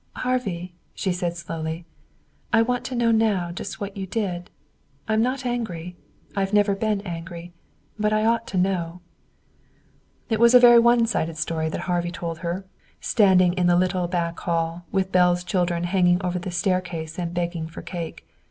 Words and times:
"Harvey," 0.15 0.73
she 0.95 1.11
said 1.13 1.37
slowly, 1.37 1.85
"I 2.51 2.63
want 2.63 2.83
to 2.85 2.95
know 2.95 3.11
now 3.11 3.51
just 3.51 3.79
what 3.79 3.95
you 3.95 4.07
did. 4.07 4.49
I'm 5.07 5.21
not 5.21 5.45
angry. 5.45 5.95
I've 6.35 6.53
never 6.55 6.73
been 6.73 7.01
angry. 7.01 7.53
But 7.99 8.11
I 8.11 8.25
ought 8.25 8.47
to 8.47 8.57
know." 8.57 9.01
It 10.27 10.39
was 10.39 10.55
a 10.55 10.59
very 10.59 10.79
one 10.79 11.05
sided 11.05 11.37
story 11.37 11.69
that 11.69 11.81
Harvey 11.81 12.09
told 12.09 12.39
her, 12.39 12.65
standing 12.99 13.53
in 13.53 13.67
the 13.67 13.77
little 13.77 14.07
back 14.07 14.39
hall, 14.39 14.85
with 14.91 15.11
Belle's 15.11 15.43
children 15.43 15.83
hanging 15.83 16.19
over 16.25 16.39
the 16.39 16.49
staircase 16.49 17.19
and 17.19 17.31
begging 17.31 17.67
for 17.67 17.83
cake. 17.83 18.25